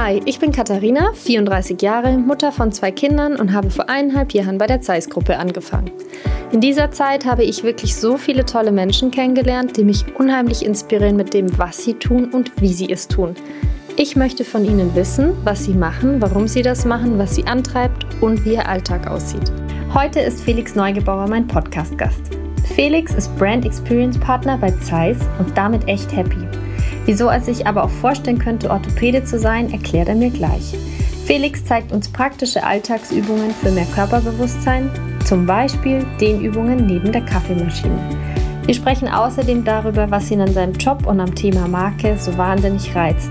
[0.00, 4.56] Hi, ich bin Katharina, 34 Jahre, Mutter von zwei Kindern und habe vor eineinhalb Jahren
[4.56, 5.90] bei der Zeiss-Gruppe angefangen.
[6.52, 11.16] In dieser Zeit habe ich wirklich so viele tolle Menschen kennengelernt, die mich unheimlich inspirieren
[11.16, 13.34] mit dem, was sie tun und wie sie es tun.
[13.96, 18.06] Ich möchte von ihnen wissen, was sie machen, warum sie das machen, was sie antreibt
[18.20, 19.50] und wie ihr Alltag aussieht.
[19.92, 22.22] Heute ist Felix Neugebauer mein Podcast-Gast.
[22.76, 26.46] Felix ist Brand Experience Partner bei Zeiss und damit echt happy.
[27.08, 30.74] Wieso er sich aber auch vorstellen könnte, Orthopäde zu sein, erklärt er mir gleich.
[31.24, 34.90] Felix zeigt uns praktische Alltagsübungen für mehr Körperbewusstsein,
[35.24, 37.98] zum Beispiel Dehnübungen neben der Kaffeemaschine.
[38.66, 42.94] Wir sprechen außerdem darüber, was ihn an seinem Job und am Thema Marke so wahnsinnig
[42.94, 43.30] reizt.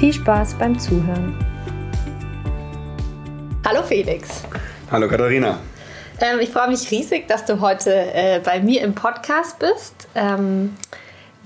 [0.00, 1.36] Viel Spaß beim Zuhören.
[3.66, 4.42] Hallo Felix.
[4.90, 5.58] Hallo Katharina.
[6.22, 10.08] Ähm, ich freue mich riesig, dass du heute äh, bei mir im Podcast bist.
[10.14, 10.74] Ähm,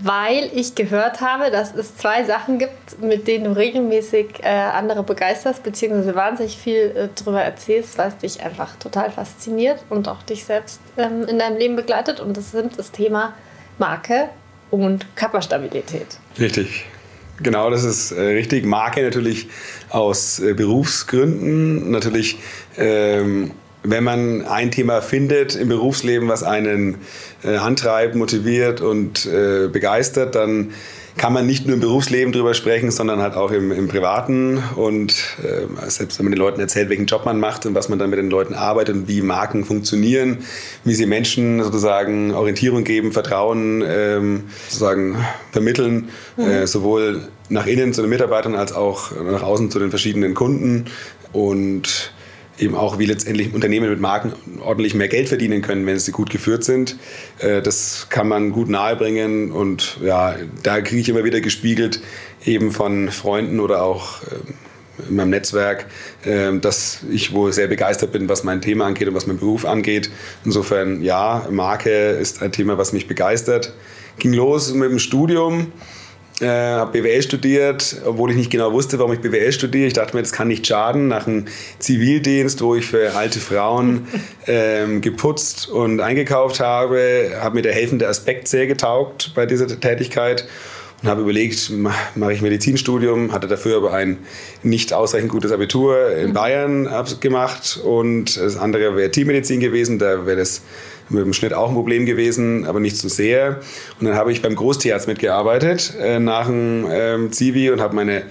[0.05, 5.05] weil ich gehört habe, dass es zwei Sachen gibt, mit denen du regelmäßig äh, andere
[5.05, 10.45] begeisterst, beziehungsweise wahnsinnig viel äh, darüber erzählst, was dich einfach total fasziniert und auch dich
[10.45, 12.19] selbst ähm, in deinem Leben begleitet.
[12.19, 13.35] Und das sind das Thema
[13.79, 14.31] Marke
[14.73, 16.07] und Körperstabilität.
[16.39, 16.87] Richtig.
[17.41, 18.65] Genau, das ist äh, richtig.
[18.65, 19.49] Marke natürlich
[19.89, 22.39] aus äh, Berufsgründen, natürlich
[22.77, 26.99] ähm, wenn man ein Thema findet im Berufsleben, was einen
[27.45, 30.73] äh, antreibt, motiviert und äh, begeistert, dann
[31.17, 34.63] kann man nicht nur im Berufsleben drüber sprechen, sondern halt auch im, im Privaten.
[34.77, 37.99] Und äh, selbst wenn man den Leuten erzählt, welchen Job man macht und was man
[37.99, 40.39] dann mit den Leuten arbeitet und wie Marken funktionieren,
[40.85, 45.17] wie sie Menschen sozusagen Orientierung geben, Vertrauen ähm, sozusagen
[45.51, 46.45] vermitteln, mhm.
[46.45, 50.87] äh, sowohl nach innen zu den Mitarbeitern als auch nach außen zu den verschiedenen Kunden.
[51.33, 52.13] Und
[52.59, 56.31] eben auch, wie letztendlich Unternehmen mit Marken ordentlich mehr Geld verdienen können, wenn sie gut
[56.31, 56.97] geführt sind.
[57.39, 62.01] Äh, das kann man gut nahebringen und ja, da kriege ich immer wieder gespiegelt,
[62.45, 65.87] eben von Freunden oder auch äh, in meinem Netzwerk,
[66.25, 69.65] äh, dass ich wohl sehr begeistert bin, was mein Thema angeht und was mein Beruf
[69.65, 70.11] angeht.
[70.45, 73.73] Insofern, ja, Marke ist ein Thema, was mich begeistert.
[74.19, 75.73] Ging los mit dem Studium
[76.43, 79.87] äh, habe BWL studiert, obwohl ich nicht genau wusste, warum ich BWL studiere.
[79.87, 81.09] Ich dachte mir, das kann nicht schaden.
[81.09, 81.47] Nach einem
[81.79, 84.09] Zivildienst, wo ich für alte Frauen
[84.47, 90.47] ähm, geputzt und eingekauft habe, hat mir der helfende Aspekt sehr getaugt bei dieser Tätigkeit
[91.03, 94.19] und habe überlegt, mache ich Medizinstudium, hatte dafür aber ein
[94.63, 96.33] nicht ausreichend gutes Abitur in mhm.
[96.33, 96.89] Bayern
[97.21, 100.63] gemacht und das andere wäre Teammedizin gewesen, da wäre das
[101.09, 103.61] mit dem Schnitt auch ein Problem gewesen, aber nicht so sehr.
[104.01, 108.23] Und dann habe ich beim Großtierarzt mitgearbeitet äh, nach dem ähm, Zivi und habe meine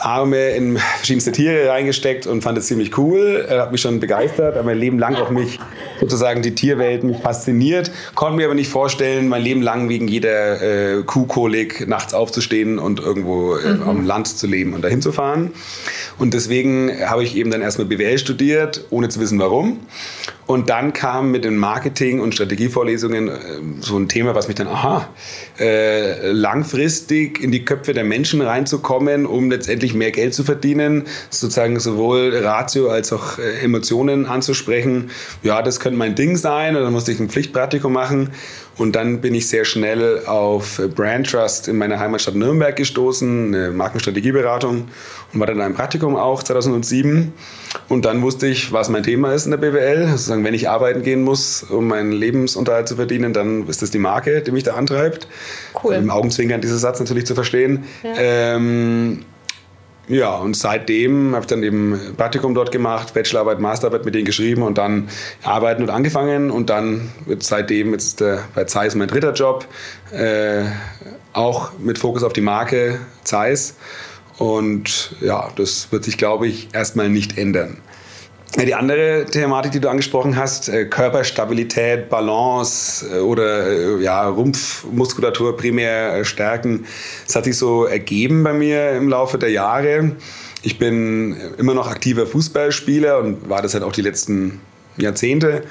[0.00, 3.44] Arme in verschiedenste Tiere reingesteckt und fand es ziemlich cool.
[3.48, 5.58] Er hat mich schon begeistert, aber mein Leben lang auch mich
[6.00, 7.90] sozusagen die Tierwelt mich fasziniert.
[8.14, 13.00] Konnte mir aber nicht vorstellen, mein Leben lang wegen jeder äh, Kuhkolik nachts aufzustehen und
[13.00, 13.82] irgendwo äh, mhm.
[13.88, 15.52] am Land zu leben und dahin zu fahren.
[16.20, 19.78] Und deswegen habe ich eben dann erstmal BWL studiert, ohne zu wissen warum.
[20.46, 23.32] Und dann kam mit den Marketing- und Strategievorlesungen äh,
[23.80, 25.08] so ein Thema, was mich dann, aha,
[25.58, 31.80] äh, langfristig in die Köpfe der Menschen reinzukommen, um letztendlich mehr Geld zu verdienen, sozusagen
[31.80, 35.10] sowohl Ratio als auch äh, Emotionen anzusprechen.
[35.42, 36.76] Ja, das könnte mein Ding sein.
[36.76, 38.30] Und dann musste ich ein Pflichtpraktikum machen.
[38.76, 43.70] Und dann bin ich sehr schnell auf Brand Trust in meiner Heimatstadt Nürnberg gestoßen, eine
[43.72, 44.88] Markenstrategieberatung
[45.32, 47.32] und war dann in einem Praktikum auch 2007.
[47.88, 50.08] Und dann wusste ich, was mein Thema ist in der BWL.
[50.08, 53.98] Sozusagen, wenn ich arbeiten gehen muss, um meinen Lebensunterhalt zu verdienen, dann ist das die
[53.98, 55.28] Marke, die mich da antreibt.
[55.82, 55.94] Cool.
[55.94, 57.84] Im Augenzwinkern dieser Satz natürlich zu verstehen.
[58.02, 58.14] Ja.
[58.16, 59.24] Ähm,
[60.10, 64.62] ja, und seitdem habe ich dann eben Praktikum dort gemacht, Bachelorarbeit, Masterarbeit mit denen geschrieben
[64.62, 65.08] und dann
[65.44, 66.50] arbeiten und angefangen.
[66.50, 69.66] Und dann wird seitdem jetzt der, bei Zeiss mein dritter Job,
[70.10, 70.64] äh,
[71.32, 73.76] auch mit Fokus auf die Marke Zeiss.
[74.36, 77.78] Und ja, das wird sich, glaube ich, erstmal nicht ändern.
[78.56, 85.56] Die andere Thematik, die du angesprochen hast, äh, Körperstabilität, Balance äh, oder äh, ja, Rumpfmuskulatur
[85.56, 86.84] primär stärken,
[87.26, 90.16] das hat sich so ergeben bei mir im Laufe der Jahre.
[90.62, 94.60] Ich bin immer noch aktiver Fußballspieler und war das halt auch die letzten
[94.96, 95.62] Jahrzehnte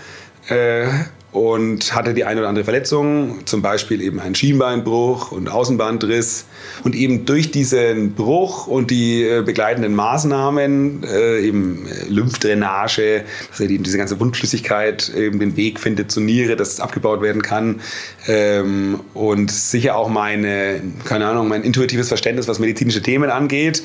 [1.32, 6.46] und hatte die eine oder andere Verletzung, zum Beispiel eben einen Schienbeinbruch und Außenbandriss.
[6.84, 13.60] Und eben durch diesen Bruch und die äh, begleitenden Maßnahmen, äh, eben äh, Lymphdrainage, dass
[13.60, 17.82] eben diese ganze Wundflüssigkeit eben den Weg findet zur Niere, dass es abgebaut werden kann.
[18.28, 23.84] Ähm, und sicher auch meine, keine Ahnung, mein intuitives Verständnis, was medizinische Themen angeht.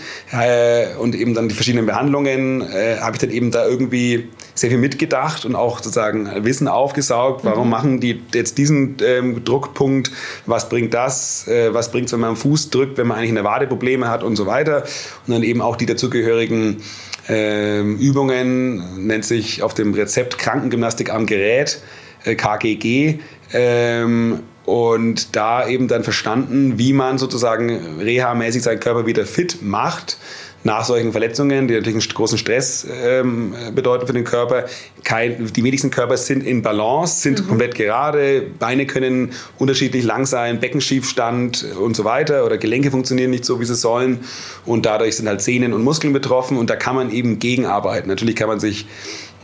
[0.99, 5.45] Und eben dann die verschiedenen Behandlungen, habe ich dann eben da irgendwie sehr viel mitgedacht
[5.45, 7.71] und auch sozusagen Wissen aufgesaugt angeschaut, warum mhm.
[7.71, 10.11] machen die jetzt diesen ähm, Druckpunkt,
[10.47, 13.31] was bringt das, äh, was bringt es, wenn man am Fuß drückt, wenn man eigentlich
[13.31, 14.85] eine Wadeprobleme hat und so weiter.
[15.27, 16.83] Und dann eben auch die dazugehörigen
[17.29, 21.81] ähm, Übungen, nennt sich auf dem Rezept Krankengymnastik am Gerät,
[22.25, 23.19] äh, KGG.
[23.53, 30.17] Ähm, und da eben dann verstanden, wie man sozusagen reha-mäßig seinen Körper wieder fit macht
[30.65, 34.65] nach solchen Verletzungen, die natürlich einen großen Stress ähm, bedeuten für den Körper.
[35.05, 37.49] Kein, die wenigsten Körper sind in Balance, sind mhm.
[37.49, 43.45] komplett gerade, Beine können unterschiedlich lang sein, Beckenschiefstand und so weiter oder Gelenke funktionieren nicht
[43.45, 44.21] so, wie sie sollen
[44.65, 48.09] und dadurch sind halt Sehnen und Muskeln betroffen und da kann man eben gegenarbeiten.
[48.09, 48.87] Natürlich kann man sich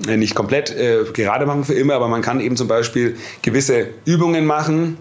[0.08, 3.88] äh, nicht komplett äh, gerade machen für immer, aber man kann eben zum Beispiel gewisse
[4.06, 4.96] Übungen machen,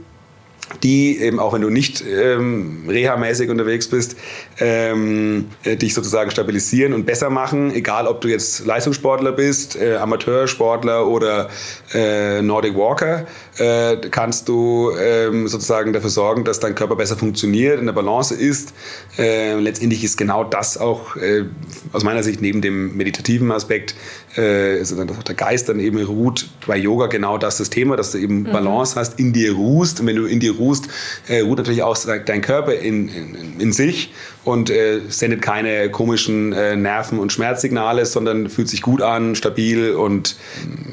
[0.84, 4.16] die eben auch wenn du nicht ähm, reha-mäßig unterwegs bist,
[4.60, 9.96] ähm, äh, dich sozusagen stabilisieren und besser machen, egal ob du jetzt Leistungssportler bist, äh,
[9.96, 11.50] Amateursportler oder
[11.94, 13.26] äh, Nordic Walker,
[13.58, 18.34] äh, kannst du ähm, sozusagen dafür sorgen, dass dein Körper besser funktioniert, in der Balance
[18.34, 18.74] ist.
[19.18, 21.46] Äh, letztendlich ist genau das auch äh,
[21.94, 23.96] aus meiner Sicht neben dem meditativen Aspekt
[24.38, 28.12] äh, ist dann der Geist dann eben ruht bei Yoga genau das das Thema, dass
[28.12, 28.52] du eben mhm.
[28.52, 30.00] Balance hast, in dir ruhst.
[30.00, 30.88] Und wenn du in dir ruhst,
[31.28, 34.14] äh, ruht natürlich auch dein Körper in, in, in sich
[34.46, 39.94] und äh, sendet keine komischen äh, Nerven- und Schmerzsignale, sondern fühlt sich gut an, stabil
[39.94, 40.36] und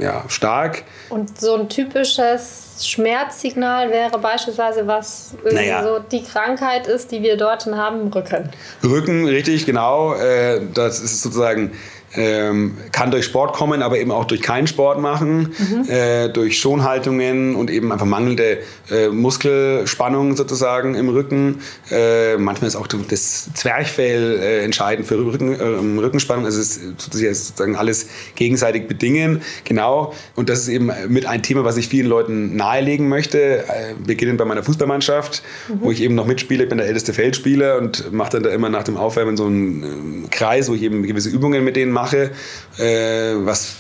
[0.00, 0.84] ja, stark.
[1.08, 5.82] Und so ein typisches Schmerzsignal wäre beispielsweise, was naja.
[5.82, 8.50] so die Krankheit ist, die wir dort haben, Rücken.
[8.82, 10.14] Rücken, richtig, genau.
[10.14, 11.72] Äh, das ist sozusagen
[12.14, 15.88] ähm, kann durch Sport kommen, aber eben auch durch keinen Sport machen, mhm.
[15.88, 18.58] äh, durch Schonhaltungen und eben einfach mangelnde
[18.91, 21.61] äh, Muskelspannung sozusagen im Rücken.
[21.91, 26.44] Äh, manchmal ist auch das Zwerchfell äh, entscheidend für Rücken, äh, Rückenspannung.
[26.44, 29.43] Also es ist sozusagen alles gegenseitig bedingen.
[29.64, 30.14] Genau.
[30.35, 33.64] Und das ist eben mit ein Thema, was ich vielen Leuten nahelegen möchte.
[33.64, 35.75] Äh, beginnend bei meiner Fußballmannschaft, mhm.
[35.81, 36.64] wo ich eben noch mitspiele.
[36.64, 39.82] Ich bin der älteste Feldspieler und mache dann da immer nach dem Aufwärmen so einen
[39.82, 42.31] ähm, Kreis, wo ich eben gewisse Übungen mit denen mache
[42.78, 43.76] äh, was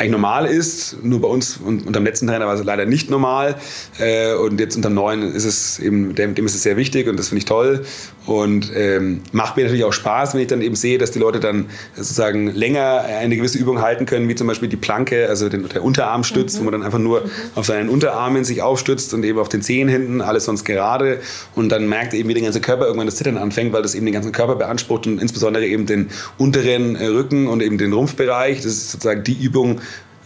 [0.00, 0.96] eigentlich normal ist.
[1.02, 3.56] Nur bei uns und unter dem letzten Trainer war es leider nicht normal.
[3.98, 7.18] Äh, und jetzt unter dem neuen ist es eben, dem ist es sehr wichtig und
[7.18, 7.84] das finde ich toll.
[8.26, 11.40] Und ähm, macht mir natürlich auch Spaß, wenn ich dann eben sehe, dass die Leute
[11.40, 15.66] dann sozusagen länger eine gewisse Übung halten können, wie zum Beispiel die Planke, also den,
[15.68, 16.60] der Unterarmstütz, mhm.
[16.60, 17.30] wo man dann einfach nur mhm.
[17.54, 21.20] auf seinen Unterarmen sich aufstützt und eben auf den Zehen hinten, alles sonst gerade.
[21.54, 24.04] Und dann merkt eben, wie der ganze Körper irgendwann das Zittern anfängt, weil das eben
[24.04, 28.58] den ganzen Körper beansprucht und insbesondere eben den unteren äh, Rücken und eben den Rumpfbereich.
[28.58, 29.80] Das ist sozusagen die Übung,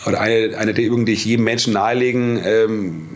[0.06, 3.08] oder eine, eine der Übungen, die ich jedem Menschen nahelegen ähm,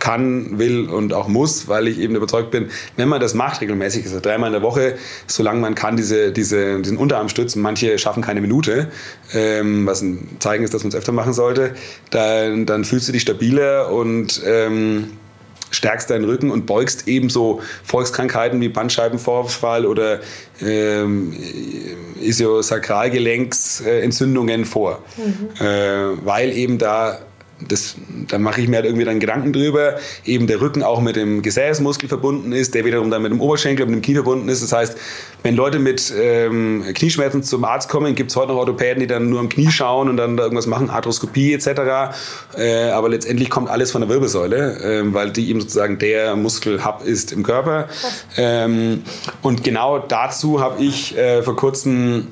[0.00, 4.06] kann, will und auch muss, weil ich eben überzeugt bin, wenn man das macht regelmäßig,
[4.06, 8.22] also dreimal in der Woche, solange man kann, diese, diese, diesen Unterarm stützen, manche schaffen
[8.22, 8.88] keine Minute,
[9.32, 11.74] ähm, was ein Zeichen ist, dass man es öfter machen sollte,
[12.10, 15.12] dann, dann fühlst du dich stabiler und ähm,
[15.70, 20.20] stärkst deinen Rücken und beugst ebenso Volkskrankheiten wie Bandscheibenvorfall oder
[20.60, 21.32] ähm,
[22.20, 25.50] Isiosakralgelenksentzündungen vor, mhm.
[25.64, 27.20] äh, weil eben da
[27.68, 27.96] das,
[28.28, 29.96] da mache ich mir halt irgendwie dann Gedanken drüber.
[30.24, 33.86] Eben der Rücken auch mit dem Gesäßmuskel verbunden ist, der wiederum dann mit dem Oberschenkel
[33.86, 34.62] und dem Knie verbunden ist.
[34.62, 34.96] Das heißt,
[35.42, 39.28] wenn Leute mit ähm, Knieschmerzen zum Arzt kommen, gibt es heute noch Orthopäden, die dann
[39.28, 42.14] nur am Knie schauen und dann da irgendwas machen, Arthroskopie etc.
[42.56, 47.02] Äh, aber letztendlich kommt alles von der Wirbelsäule, äh, weil die eben sozusagen der Muskelhub
[47.04, 47.88] ist im Körper.
[48.36, 49.02] Ähm,
[49.42, 52.28] und genau dazu habe ich äh, vor kurzem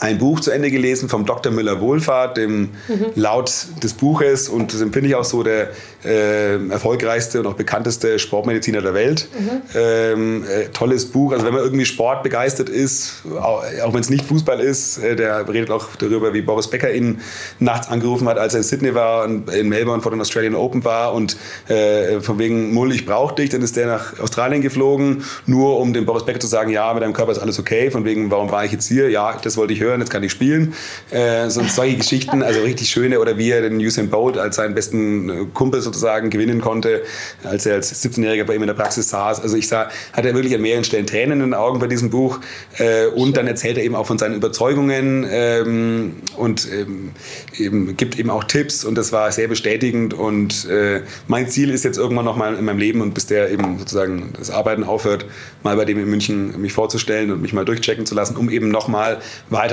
[0.00, 1.52] ein Buch zu Ende gelesen vom Dr.
[1.52, 3.06] Müller-Wohlfahrt, dem mhm.
[3.14, 3.52] laut
[3.82, 5.70] des Buches und das empfinde ich auch so der
[6.04, 9.28] äh, erfolgreichste und auch bekannteste Sportmediziner der Welt.
[9.38, 9.62] Mhm.
[9.74, 14.08] Ähm, äh, tolles Buch, also wenn man irgendwie Sport begeistert ist, auch, auch wenn es
[14.08, 17.20] nicht Fußball ist, äh, der redet auch darüber, wie Boris Becker ihn
[17.58, 20.84] nachts angerufen hat, als er in Sydney war und in Melbourne vor den Australian Open
[20.84, 21.36] war und
[21.68, 25.92] äh, von wegen Mull, ich brauche dich, dann ist der nach Australien geflogen, nur um
[25.92, 28.50] dem Boris Becker zu sagen, ja, mit deinem Körper ist alles okay, von wegen, warum
[28.50, 29.10] war ich jetzt hier?
[29.10, 30.74] Ja, das wollte ich hören, jetzt kann ich spielen.
[31.10, 34.74] Äh, so solche Geschichten, also richtig schöne, oder wie er den Usain Bolt als seinen
[34.74, 37.02] besten äh, Kumpel sozusagen gewinnen konnte,
[37.42, 39.40] als er als 17-Jähriger bei ihm in der Praxis saß.
[39.40, 42.10] Also ich sah, hat er wirklich an mehreren Stellen Tränen in den Augen bei diesem
[42.10, 42.40] Buch.
[42.78, 47.10] Äh, und dann erzählt er eben auch von seinen Überzeugungen ähm, und ähm,
[47.56, 50.14] eben, gibt eben auch Tipps und das war sehr bestätigend.
[50.14, 53.50] Und äh, mein Ziel ist jetzt irgendwann noch mal in meinem Leben und bis der
[53.50, 55.26] eben sozusagen das Arbeiten aufhört,
[55.62, 58.68] mal bei dem in München mich vorzustellen und mich mal durchchecken zu lassen, um eben
[58.68, 59.18] noch mal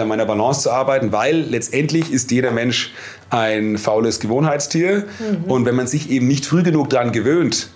[0.07, 2.93] weiter meiner Balance zu arbeiten, weil letztendlich ist jeder Mensch
[3.29, 5.05] ein faules Gewohnheitstier.
[5.19, 5.51] Mhm.
[5.51, 7.69] Und wenn man sich eben nicht früh genug daran gewöhnt,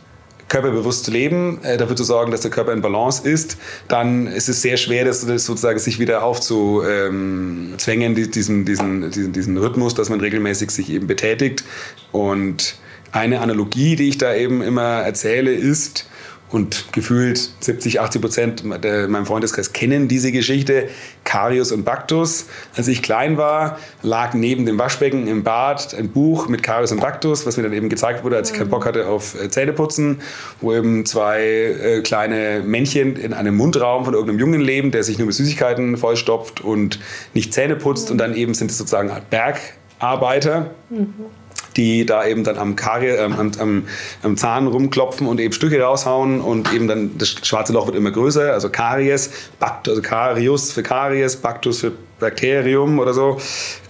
[0.47, 3.57] körperbewusst zu leben, äh, dafür zu sorgen, dass der Körper in Balance ist,
[3.87, 9.57] dann ist es sehr schwer, das, das sozusagen sich wieder aufzuzwängen, diesen, diesen, diesen, diesen
[9.57, 11.63] Rhythmus, dass man regelmäßig sich eben betätigt.
[12.11, 12.75] Und
[13.13, 16.05] eine Analogie, die ich da eben immer erzähle, ist,
[16.51, 20.89] und gefühlt 70, 80 Prozent meinem Freundeskreis kennen diese Geschichte.
[21.23, 22.47] Karius und Baktus.
[22.75, 26.99] Als ich klein war, lag neben dem Waschbecken im Bad ein Buch mit Karius und
[26.99, 30.21] Baktus, was mir dann eben gezeigt wurde, als ich keinen Bock hatte auf äh, Zähneputzen,
[30.59, 35.17] wo eben zwei äh, kleine Männchen in einem Mundraum von irgendeinem Jungen leben, der sich
[35.17, 36.99] nur mit Süßigkeiten vollstopft und
[37.33, 38.07] nicht Zähne putzt.
[38.07, 38.11] Mhm.
[38.11, 40.71] Und dann eben sind es sozusagen Bergarbeiter.
[40.89, 41.40] Mhm
[41.77, 43.87] die da eben dann am, Kari, ähm, am, am,
[44.23, 48.11] am, Zahn rumklopfen und eben Stücke raushauen und eben dann das schwarze Loch wird immer
[48.11, 53.37] größer, also Karies, Bakt, also Karius für Karies, Bactus für Bakterium oder so.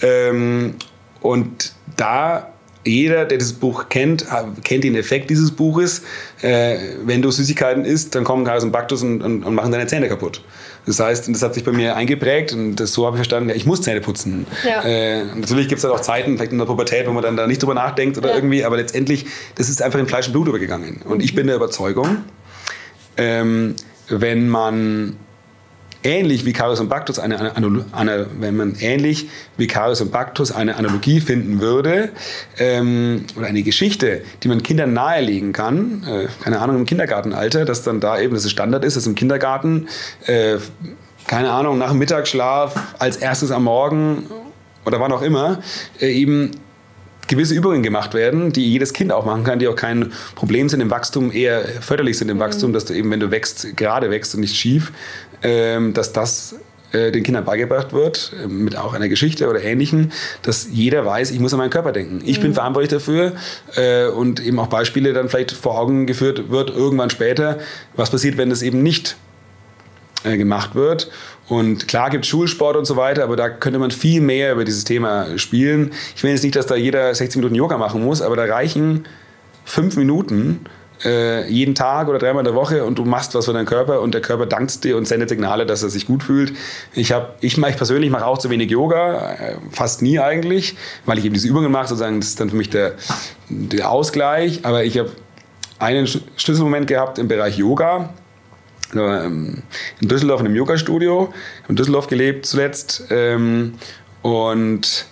[0.02, 0.76] Ähm,
[1.22, 2.48] und da
[2.84, 4.26] jeder, der dieses Buch kennt,
[4.64, 6.02] kennt den Effekt dieses Buches.
[6.42, 9.86] Äh, wenn du Süßigkeiten isst, dann kommen Karies und Baktus und, und, und machen deine
[9.88, 10.42] Zähne kaputt.
[10.86, 13.56] Das heißt, das hat sich bei mir eingeprägt und das, so habe ich verstanden, ja,
[13.56, 14.48] ich muss Zähne putzen.
[14.68, 14.82] Ja.
[14.82, 17.46] Äh, natürlich gibt es halt auch Zeiten, vielleicht in der Pubertät, wo man dann da
[17.46, 18.36] nicht drüber nachdenkt oder ja.
[18.36, 21.02] irgendwie, aber letztendlich, das ist einfach in Fleisch und Blut übergegangen.
[21.06, 22.24] Und ich bin der Überzeugung,
[23.18, 23.76] ähm,
[24.08, 25.18] wenn man
[26.04, 30.52] ähnlich wie Carus und Bactus eine, eine, eine, wenn man ähnlich wie Carus und Bactus
[30.52, 32.10] eine Analogie finden würde
[32.58, 37.84] ähm, oder eine Geschichte, die man Kindern nahelegen kann, äh, keine Ahnung im Kindergartenalter, dass
[37.84, 39.88] dann da eben das Standard ist, dass im Kindergarten
[40.26, 40.58] äh,
[41.28, 44.24] keine Ahnung nach dem Mittagsschlaf als erstes am Morgen
[44.86, 45.60] oder wann auch immer
[46.00, 46.52] äh, eben
[47.28, 50.82] gewisse Übungen gemacht werden, die jedes Kind auch machen kann, die auch kein Problem sind
[50.82, 52.42] im Wachstum, eher förderlich sind im mhm.
[52.42, 54.92] Wachstum, dass du eben, wenn du wächst, gerade wächst und nicht schief,
[55.42, 56.56] dass das
[56.92, 61.32] äh, den Kindern beigebracht wird, äh, mit auch einer Geschichte oder Ähnlichem, dass jeder weiß,
[61.32, 62.22] ich muss an meinen Körper denken.
[62.26, 62.44] Ich mhm.
[62.44, 63.32] bin verantwortlich dafür
[63.76, 67.60] äh, und eben auch Beispiele dann vielleicht vor Augen geführt wird, irgendwann später,
[67.96, 69.16] was passiert, wenn das eben nicht
[70.26, 71.10] äh, gemacht wird.
[71.48, 74.66] Und klar gibt es Schulsport und so weiter, aber da könnte man viel mehr über
[74.66, 75.92] dieses Thema spielen.
[76.16, 79.06] Ich will jetzt nicht, dass da jeder 16 Minuten Yoga machen muss, aber da reichen
[79.64, 80.66] fünf Minuten,
[81.06, 84.02] äh, jeden Tag oder dreimal in der Woche und du machst was für deinen Körper
[84.02, 86.54] und der Körper dankt dir und sendet Signale, dass er sich gut fühlt.
[86.94, 91.18] Ich, hab, ich, ich persönlich mache auch zu wenig Yoga, äh, fast nie eigentlich, weil
[91.18, 92.94] ich eben diese Übungen mache, sozusagen, das ist dann für mich der,
[93.50, 94.64] der Ausgleich.
[94.64, 95.12] Aber ich habe
[95.80, 98.14] einen Schlüsselmoment gehabt im Bereich Yoga.
[98.94, 99.64] Ähm,
[100.02, 101.34] in Düsseldorf in einem Yoga-Studio,
[101.70, 103.76] in Düsseldorf gelebt zuletzt ähm,
[104.22, 105.06] und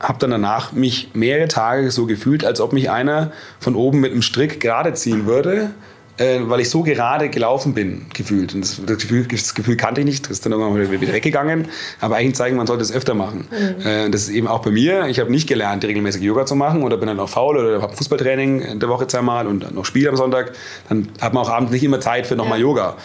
[0.00, 4.12] habe dann danach mich mehrere Tage so gefühlt, als ob mich einer von oben mit
[4.12, 5.70] einem Strick gerade ziehen würde,
[6.16, 8.54] äh, weil ich so gerade gelaufen bin, gefühlt.
[8.54, 11.68] Und das, das, Gefühl, das Gefühl kannte ich nicht, das ist dann irgendwann wieder weggegangen.
[12.00, 13.48] Aber eigentlich zeigen, man sollte es öfter machen.
[13.50, 13.86] Mhm.
[13.86, 15.06] Äh, das ist eben auch bei mir.
[15.06, 17.94] Ich habe nicht gelernt, regelmäßig Yoga zu machen oder bin dann auch faul oder habe
[17.94, 20.52] Fußballtraining in der Woche zweimal und noch Spiel am Sonntag.
[20.88, 22.64] Dann hat man auch abends nicht immer Zeit für nochmal ja.
[22.64, 22.96] Yoga.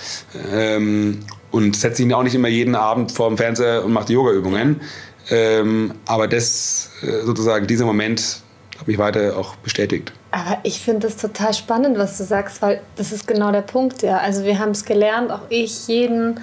[0.54, 1.20] Ähm,
[1.52, 4.82] und setzt sich auch nicht immer jeden Abend vor dem Fernseher und macht Yoga-Übungen.
[5.30, 8.42] Ähm, aber das äh, sozusagen, dieser Moment
[8.78, 10.12] hat mich weiter auch bestätigt.
[10.32, 14.02] Aber ich finde es total spannend, was du sagst, weil das ist genau der Punkt,
[14.02, 14.18] ja.
[14.18, 16.40] Also wir haben es gelernt, auch ich, jeden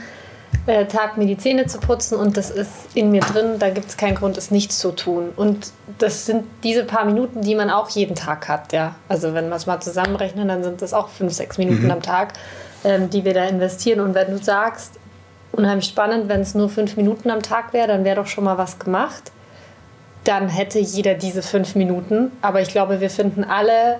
[0.66, 3.88] äh, Tag mir die Zähne zu putzen und das ist in mir drin, da gibt
[3.88, 5.30] es keinen Grund, es nicht zu tun.
[5.36, 8.94] Und das sind diese paar Minuten, die man auch jeden Tag hat, ja.
[9.08, 11.90] Also wenn wir es mal zusammenrechnen, dann sind das auch fünf, sechs Minuten mhm.
[11.90, 12.34] am Tag,
[12.84, 14.00] ähm, die wir da investieren.
[14.00, 14.94] Und wenn du sagst,
[15.52, 18.58] unheimlich spannend, wenn es nur fünf Minuten am Tag wäre, dann wäre doch schon mal
[18.58, 19.30] was gemacht.
[20.24, 22.32] Dann hätte jeder diese fünf Minuten.
[22.42, 23.98] Aber ich glaube, wir finden alle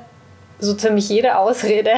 [0.59, 1.91] so ziemlich jede Ausrede,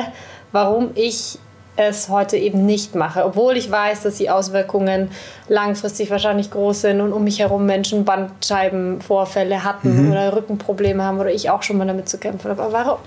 [0.52, 1.38] warum ich
[1.76, 5.10] es heute eben nicht mache, obwohl ich weiß, dass die Auswirkungen
[5.48, 10.12] langfristig wahrscheinlich groß sind und um mich herum Menschen Bandscheibenvorfälle hatten mhm.
[10.12, 12.62] oder Rückenprobleme haben oder ich auch schon mal damit zu kämpfen habe.
[12.62, 12.98] Aber warum?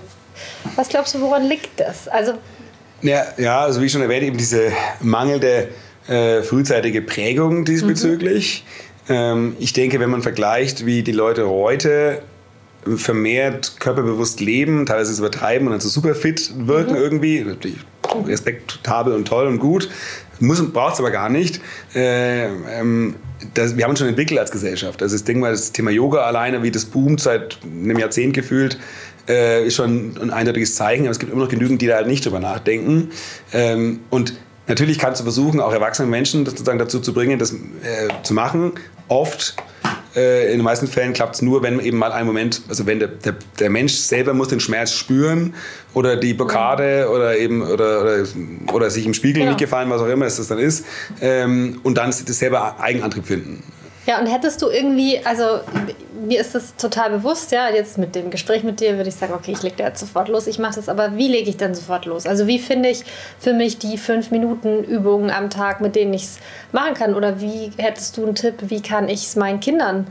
[0.76, 2.08] Was glaubst du, woran liegt das?
[2.08, 2.34] Also
[3.00, 5.68] ja, ja, also wie schon erwähnt, eben diese mangelnde
[6.08, 8.64] äh, frühzeitige Prägung diesbezüglich.
[9.08, 9.14] Mhm.
[9.14, 12.22] Ähm, ich denke, wenn man vergleicht, wie die Leute heute
[12.96, 16.98] vermehrt körperbewusst leben, teilweise es übertreiben und dann so super fit wirken mhm.
[16.98, 17.46] irgendwie,
[18.26, 19.90] respektabel und toll und gut,
[20.40, 21.60] braucht es aber gar nicht.
[21.94, 23.16] Äh, ähm,
[23.54, 25.02] das, wir haben uns schon entwickelt als Gesellschaft.
[25.02, 28.78] Also ich denke mal, das Thema Yoga alleine, wie das boomt seit einem Jahrzehnt gefühlt,
[29.28, 31.02] äh, ist schon ein eindeutiges Zeichen.
[31.02, 33.10] Aber es gibt immer noch genügend, die da halt nicht drüber nachdenken.
[33.52, 34.34] Ähm, und
[34.68, 38.72] Natürlich kannst du versuchen, auch erwachsene Menschen sozusagen dazu zu bringen, das äh, zu machen.
[39.08, 39.56] Oft,
[40.14, 42.98] äh, in den meisten Fällen klappt es nur, wenn eben mal ein Moment, also wenn
[42.98, 45.54] der, der, der, Mensch selber muss den Schmerz spüren
[45.94, 48.24] oder die Blockade oder eben oder, oder,
[48.72, 49.48] oder, sich im Spiegel ja.
[49.48, 50.84] nicht gefallen, was auch immer es das dann ist,
[51.20, 53.62] ähm, und dann das selber Eigenantrieb finden.
[54.08, 55.60] Ja, und hättest du irgendwie, also
[56.26, 59.34] mir ist das total bewusst, ja, jetzt mit dem Gespräch mit dir würde ich sagen,
[59.34, 61.74] okay, ich lege da jetzt sofort los, ich mache das, aber wie lege ich dann
[61.74, 62.24] sofort los?
[62.24, 63.04] Also wie finde ich
[63.38, 66.38] für mich die fünf Minuten Übungen am Tag, mit denen ich es
[66.72, 67.14] machen kann?
[67.14, 70.06] Oder wie hättest du einen Tipp, wie kann ich es meinen Kindern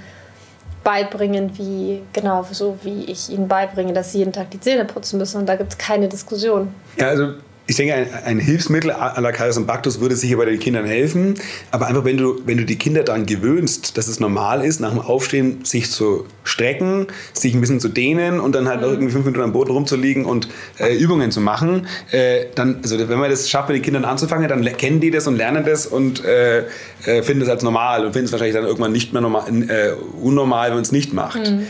[0.84, 5.18] beibringen, wie, genau, so wie ich ihnen beibringe, dass sie jeden Tag die Zähne putzen
[5.18, 6.72] müssen und da gibt es keine Diskussion.
[6.98, 7.34] Ja, also
[7.68, 9.32] ich denke, ein, ein Hilfsmittel à la
[9.62, 11.36] Baktus würde sicher bei den Kindern helfen.
[11.70, 14.92] Aber einfach, wenn du, wenn du die Kinder daran gewöhnst, dass es normal ist, nach
[14.92, 18.88] dem Aufstehen sich zu strecken, sich ein bisschen zu dehnen und dann halt mhm.
[18.88, 20.48] irgendwie fünf Minuten am Boden rumzuliegen und
[20.80, 24.48] äh, Übungen zu machen, äh, dann, also wenn man das schafft, mit den Kindern anzufangen,
[24.48, 26.60] dann kennen die das und lernen das und äh,
[27.06, 29.92] äh finden es als normal und finden es wahrscheinlich dann irgendwann nicht mehr normal, äh,
[30.22, 31.40] unnormal, wenn man es nicht macht.
[31.40, 31.68] Mhm.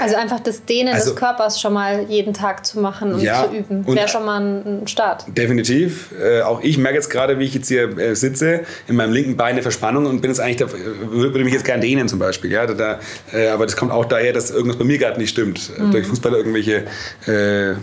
[0.00, 3.44] Also einfach das Dehnen also, des Körpers schon mal jeden Tag zu machen und ja,
[3.48, 5.24] zu üben, wäre schon mal ein Start.
[5.28, 6.10] Definitiv.
[6.20, 9.36] Äh, auch ich merke jetzt gerade, wie ich jetzt hier äh, sitze, in meinem linken
[9.36, 12.50] Bein eine Verspannung und bin jetzt eigentlich, da, würde mich jetzt gerne dehnen zum Beispiel.
[12.52, 12.66] Ja?
[12.66, 13.00] Da,
[13.32, 15.70] äh, aber das kommt auch daher, dass irgendwas bei mir gerade nicht stimmt.
[15.78, 15.90] Mhm.
[15.90, 16.84] Durch Fußballer irgendwelche
[17.26, 17.76] äh, äh,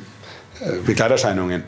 [0.86, 1.63] Begleiterscheinungen.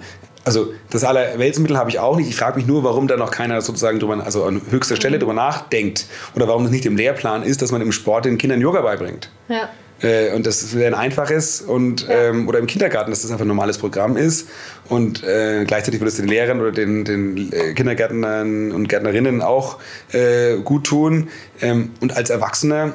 [0.46, 2.30] Also das Allerweltsmittel habe ich auch nicht.
[2.30, 5.22] Ich frage mich nur, warum da noch keiner sozusagen drüber, also an höchster Stelle mhm.
[5.22, 8.62] drüber nachdenkt oder warum das nicht im Lehrplan ist, dass man im Sport den Kindern
[8.62, 9.30] Yoga beibringt.
[9.50, 9.70] Ja.
[10.02, 12.30] Äh, und das ein einfaches und ja.
[12.30, 14.48] ähm, oder im Kindergarten, dass das einfach ein normales Programm ist
[14.90, 19.80] und äh, gleichzeitig würde es den Lehrern oder den, den äh, Kindergärtnern und Gärtnerinnen auch
[20.12, 21.30] äh, gut tun.
[21.62, 22.94] Ähm, und als Erwachsener,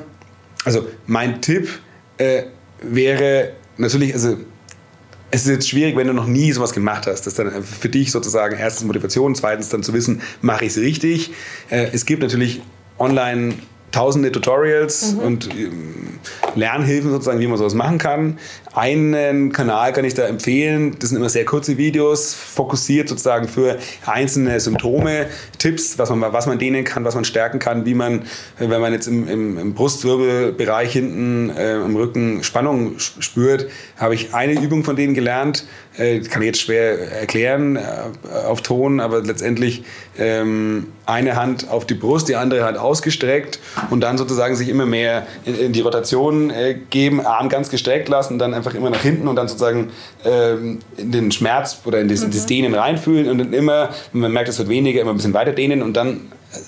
[0.65, 1.69] also mein Tipp
[2.19, 2.45] äh,
[2.81, 4.37] wäre natürlich, also
[5.33, 7.23] es ist jetzt schwierig, wenn du noch nie sowas gemacht hast.
[7.23, 10.79] Das ist dann für dich sozusagen erstens Motivation, zweitens dann zu wissen, mache ich es
[10.79, 11.33] richtig.
[11.71, 12.63] Äh, es gibt natürlich
[12.99, 13.55] online
[13.93, 15.19] tausende Tutorials mhm.
[15.21, 16.19] und ähm,
[16.55, 18.39] Lernhilfen sozusagen, wie man sowas machen kann.
[18.75, 23.79] Einen Kanal kann ich da empfehlen, das sind immer sehr kurze Videos, fokussiert sozusagen für
[24.07, 25.27] einzelne Symptome,
[25.59, 28.23] Tipps, was man, was man dehnen kann, was man stärken kann, wie man,
[28.59, 34.35] wenn man jetzt im, im, im Brustwirbelbereich hinten äh, im Rücken Spannung spürt, habe ich
[34.35, 35.67] eine Übung von denen gelernt,
[35.99, 37.81] äh, kann ich jetzt schwer erklären äh,
[38.47, 39.85] auf Ton, aber letztendlich
[40.19, 43.59] ähm, eine Hand auf die Brust, die andere Hand ausgestreckt
[43.91, 48.09] und dann sozusagen sich immer mehr in, in die Rotation äh, geben, Arm ganz gestreckt
[48.09, 49.91] lassen, dann einfach immer nach hinten und dann sozusagen
[50.25, 52.31] ähm, in den Schmerz oder in das, mhm.
[52.31, 55.35] das Dehnen reinfühlen und dann immer, wenn man merkt, es wird weniger, immer ein bisschen
[55.35, 56.59] weiter dehnen und dann äh,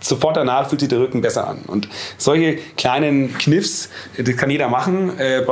[0.00, 1.58] sofort danach fühlt sich der Rücken besser an.
[1.66, 5.42] Und solche kleinen Kniffs, das kann jeder machen, äh,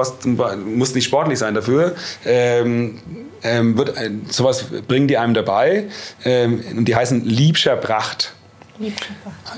[0.56, 1.94] muss nicht sportlich sein dafür.
[2.24, 2.98] Ähm,
[3.42, 5.84] ähm, wird, äh, sowas bringen die einem dabei
[6.24, 8.34] ähm, und die heißen Liebscher Bracht.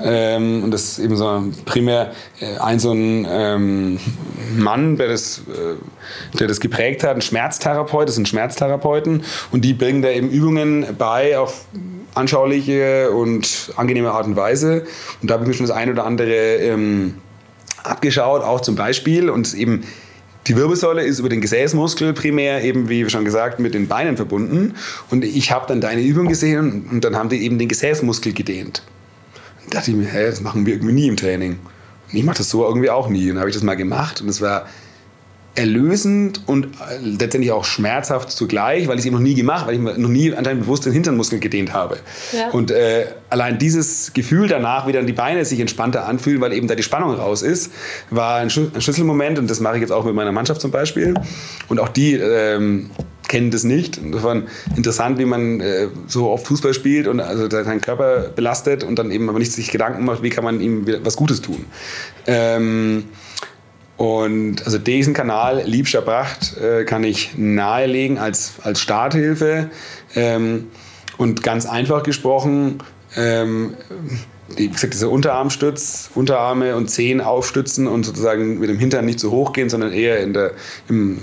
[0.03, 3.99] Ähm, und das ist eben so primär äh, ein so ein ähm,
[4.57, 9.73] Mann, der das, äh, der das geprägt hat, ein Schmerztherapeut, das sind Schmerztherapeuten und die
[9.73, 11.65] bringen da eben Übungen bei auf
[12.15, 14.85] anschauliche und angenehme Art und Weise.
[15.21, 17.15] Und da habe ich mir schon das eine oder andere ähm,
[17.83, 19.83] abgeschaut, auch zum Beispiel und eben
[20.47, 24.75] die Wirbelsäule ist über den Gesäßmuskel primär eben, wie schon gesagt, mit den Beinen verbunden.
[25.09, 28.83] Und ich habe dann deine Übung gesehen und dann haben die eben den Gesäßmuskel gedehnt.
[29.73, 31.53] Dachte ich mir, hä, das machen wir irgendwie nie im Training.
[32.11, 33.29] Und ich mache das so irgendwie auch nie.
[33.29, 34.67] Und dann habe ich das mal gemacht und es war
[35.55, 39.75] erlösend und äh, letztendlich auch schmerzhaft zugleich, weil ich es eben noch nie gemacht, weil
[39.75, 41.97] ich noch nie anscheinend bewusst den Hinternmuskel gedehnt habe.
[42.31, 42.49] Ja.
[42.49, 46.67] Und äh, allein dieses Gefühl danach, wie dann die Beine sich entspannter anfühlen, weil eben
[46.67, 47.71] da die Spannung raus ist,
[48.09, 51.13] war ein Schlüsselmoment und das mache ich jetzt auch mit meiner Mannschaft zum Beispiel.
[51.67, 52.89] Und auch die ähm,
[53.33, 53.99] kennen das nicht.
[54.21, 54.43] War
[54.75, 59.09] interessant, wie man äh, so oft Fußball spielt und also seinen Körper belastet und dann
[59.09, 61.65] eben aber nicht sich Gedanken macht, wie kann man ihm was Gutes tun.
[62.27, 63.05] Ähm,
[63.97, 69.71] und also diesen Kanal Liebscher Pracht äh, kann ich nahelegen als, als Starthilfe.
[70.13, 70.67] Ähm,
[71.17, 72.83] und ganz einfach gesprochen,
[73.15, 73.73] ähm,
[74.57, 79.31] wie gesagt, dieser Unterarmstütz, Unterarme und Zehen aufstützen und sozusagen mit dem Hintern nicht zu
[79.31, 80.51] hoch gehen, sondern eher in der,
[80.89, 81.19] im,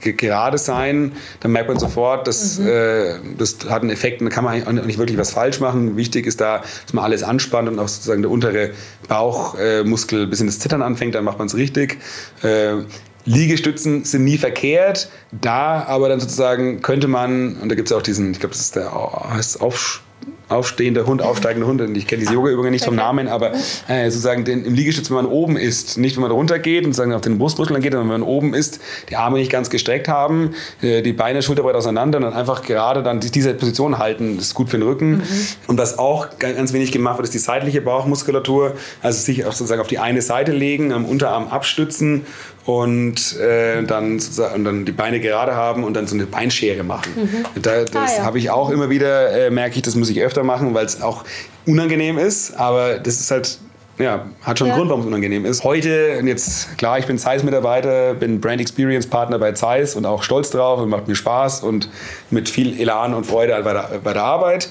[0.00, 2.68] gerade sein, dann merkt man sofort, dass, mhm.
[2.68, 5.60] äh, das hat einen Effekt und da kann man eigentlich auch nicht wirklich was falsch
[5.60, 5.96] machen.
[5.96, 8.70] Wichtig ist da, dass man alles anspannt und auch sozusagen der untere
[9.08, 11.98] Bauchmuskel äh, ein bisschen das Zittern anfängt, dann macht man es richtig.
[12.42, 12.84] Äh,
[13.26, 18.02] Liegestützen sind nie verkehrt, da aber dann sozusagen könnte man, und da gibt es auch
[18.02, 18.92] diesen, ich glaube, das ist der
[19.30, 20.00] heißt Aufsch
[20.48, 21.80] aufstehender Hund, aufsteigender Hund.
[21.96, 23.52] Ich kenne diese Yoga-Übungen nicht vom Namen, aber
[23.88, 26.92] äh, sozusagen den, im Liegestütz, wenn man oben ist, nicht wenn man runter geht und
[26.92, 28.80] sozusagen auf den Brustmuskeln geht, sondern wenn man oben ist,
[29.10, 33.02] die Arme nicht ganz gestreckt haben, äh, die Beine schulterbreit auseinander und dann einfach gerade
[33.02, 35.10] dann diese Position halten, ist gut für den Rücken.
[35.16, 35.22] Mhm.
[35.66, 39.80] Und was auch ganz wenig gemacht wird, ist die seitliche Bauchmuskulatur, also sich auch sozusagen
[39.80, 42.24] auf die eine Seite legen, am Unterarm abstützen
[42.66, 44.18] und äh, dann
[44.54, 47.12] und dann die Beine gerade haben und dann so eine Beinschere machen.
[47.14, 47.62] Mhm.
[47.62, 48.24] Da, das ah, ja.
[48.24, 51.00] habe ich auch immer wieder, äh, merke ich, das muss ich öfter machen, weil es
[51.00, 51.24] auch
[51.64, 53.58] unangenehm ist, aber das ist halt
[53.98, 55.64] ja, hat schon einen Grund, warum es unangenehm ist.
[55.64, 60.50] Heute, jetzt klar, ich bin Zeiss-Mitarbeiter, bin Brand Experience Partner bei Zeiss und auch stolz
[60.50, 61.88] drauf und macht mir Spaß und
[62.30, 64.68] mit viel Elan und Freude bei der, bei der Arbeit.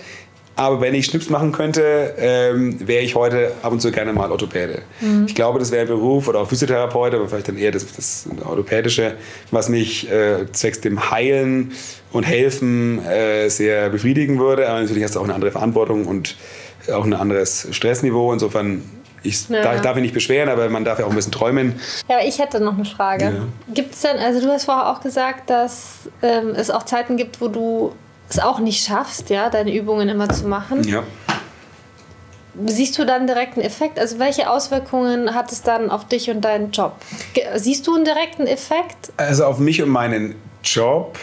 [0.55, 4.31] Aber wenn ich Schnips machen könnte, ähm, wäre ich heute ab und zu gerne mal
[4.31, 4.83] Orthopäde.
[5.01, 5.25] Mhm.
[5.27, 8.25] Ich glaube, das wäre ein Beruf oder auch Physiotherapeut, aber vielleicht dann eher das, das
[8.45, 9.15] Orthopädische,
[9.51, 11.73] was mich äh, zwecks dem Heilen
[12.11, 14.69] und Helfen äh, sehr befriedigen würde.
[14.69, 16.37] Aber natürlich hast du auch eine andere Verantwortung und
[16.91, 18.31] auch ein anderes Stressniveau.
[18.31, 18.83] Insofern
[19.25, 19.61] ich ja.
[19.61, 21.79] darf, darf mich nicht beschweren, aber man darf ja auch ein bisschen träumen.
[22.07, 23.25] Ja, aber ich hätte noch eine Frage.
[23.25, 23.73] Ja.
[23.73, 27.41] Gibt es denn, also du hast vorher auch gesagt, dass ähm, es auch Zeiten gibt,
[27.41, 27.93] wo du
[28.29, 30.83] es auch nicht schaffst, ja, deine Übungen immer zu machen.
[30.87, 31.03] Ja.
[32.65, 33.99] Siehst du dann direkt einen Effekt?
[33.99, 36.95] Also welche Auswirkungen hat es dann auf dich und deinen Job?
[37.55, 39.11] Siehst du einen direkten Effekt?
[39.17, 41.17] Also auf mich und meinen Job.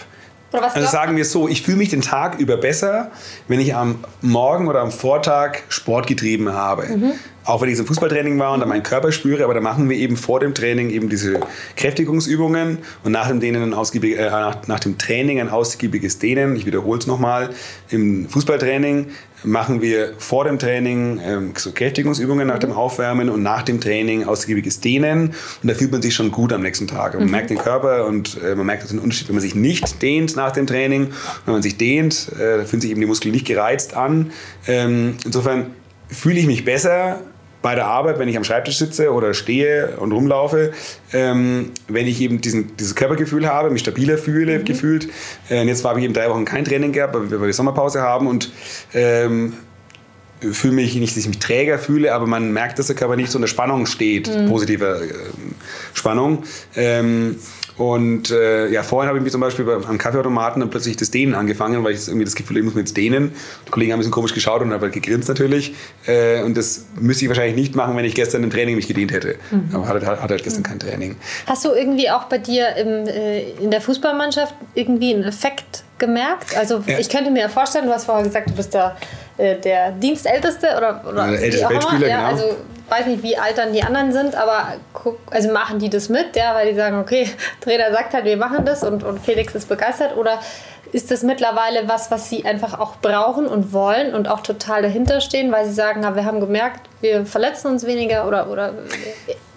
[0.52, 3.10] also sagen wir es so, ich fühle mich den Tag über besser,
[3.48, 6.86] wenn ich am Morgen oder am Vortag Sport getrieben habe.
[6.86, 7.12] Mhm
[7.44, 9.96] auch wenn ich im Fußballtraining war und dann meinen Körper spüre, aber da machen wir
[9.96, 11.40] eben vor dem Training eben diese
[11.76, 16.56] Kräftigungsübungen und nach dem, Dehnen ausgiebig, äh, nach, nach, dem Training ein ausgiebiges Dehnen.
[16.56, 17.50] Ich wiederhole es nochmal.
[17.90, 19.08] Im Fußballtraining
[19.44, 24.24] machen wir vor dem Training ähm, so Kräftigungsübungen nach dem Aufwärmen und nach dem Training
[24.24, 25.34] ausgiebiges Dehnen.
[25.62, 27.14] Und da fühlt man sich schon gut am nächsten Tag.
[27.14, 27.30] Man mhm.
[27.30, 30.52] merkt den Körper und äh, man merkt den Unterschied, wenn man sich nicht dehnt nach
[30.52, 31.08] dem Training.
[31.44, 34.30] Wenn man sich dehnt, äh, fühlen sich eben die Muskeln nicht gereizt an.
[34.66, 35.72] Ähm, insofern
[36.12, 37.20] fühle ich mich besser
[37.62, 40.72] bei der Arbeit, wenn ich am Schreibtisch sitze oder stehe und rumlaufe,
[41.12, 44.64] ähm, wenn ich eben diesen, dieses Körpergefühl habe, mich stabiler fühle, mhm.
[44.64, 45.08] gefühlt.
[45.48, 48.50] Äh, jetzt habe ich eben drei Wochen kein Training gehabt, weil wir, Sommerpause haben und
[48.92, 49.54] ähm,
[50.40, 53.30] fühle mich nicht, dass ich mich träger fühle, aber man merkt, dass der Körper nicht
[53.30, 54.48] so in der Spannung steht, mhm.
[54.48, 55.14] positive äh,
[55.94, 56.42] Spannung.
[56.74, 57.36] Ähm,
[57.78, 61.34] und äh, ja, vorhin habe ich mich zum Beispiel am Kaffeeautomaten dann plötzlich das Dehnen
[61.34, 63.32] angefangen, weil ich irgendwie das Gefühl habe, ich muss mir jetzt dehnen.
[63.66, 65.74] Die Kollegen haben ein bisschen komisch geschaut und haben halt gegrinst natürlich.
[66.06, 69.12] Äh, und das müsste ich wahrscheinlich nicht machen, wenn ich gestern im Training mich gedehnt
[69.12, 69.36] hätte.
[69.50, 69.70] Mhm.
[69.72, 70.66] Aber hatte, hatte halt gestern mhm.
[70.66, 71.16] kein Training.
[71.46, 76.56] Hast du irgendwie auch bei dir im, äh, in der Fußballmannschaft irgendwie einen Effekt gemerkt?
[76.56, 76.98] Also ja.
[76.98, 78.96] ich könnte mir vorstellen, du hast vorher gesagt, du bist der,
[79.38, 82.42] äh, der Dienstälteste oder, oder der älteste Weltspieler, ja, genau.
[82.42, 82.56] Also
[82.92, 86.36] weiß nicht, wie alt dann die anderen sind, aber guck, also machen die das mit,
[86.36, 87.28] ja, weil die sagen, okay,
[87.60, 90.40] Trainer sagt halt, wir machen das und, und Felix ist begeistert oder
[90.92, 95.20] ist das mittlerweile was, was sie einfach auch brauchen und wollen und auch total dahinter
[95.20, 98.74] stehen, weil sie sagen, na, wir haben gemerkt, wir verletzen uns weniger oder, oder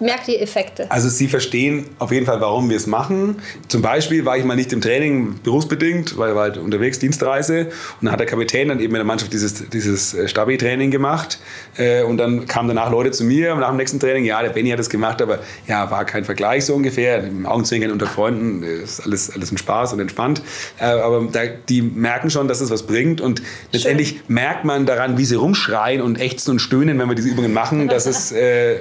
[0.00, 0.90] merkt ihr Effekte?
[0.90, 3.36] Also sie verstehen auf jeden Fall, warum wir es machen.
[3.68, 7.66] Zum Beispiel war ich mal nicht im Training berufsbedingt, weil wir halt unterwegs Dienstreise
[8.00, 11.38] und dann hat der Kapitän dann eben in der Mannschaft dieses, dieses äh, Stabi-Training gemacht
[11.76, 14.70] äh, und dann kamen danach Leute zu mir nach dem nächsten Training, ja, der Benny
[14.70, 17.22] hat das gemacht, aber ja, war kein Vergleich so ungefähr.
[17.22, 20.42] Im Augenzwinkern unter Freunden ist alles, alles ein Spaß und entspannt.
[20.78, 20.86] Äh,
[21.26, 24.20] aber da, die merken schon, dass es was bringt und letztendlich Schön.
[24.28, 27.88] merkt man daran, wie sie rumschreien und ächzen und stöhnen, wenn wir diese Übungen machen,
[27.88, 28.78] dass es äh,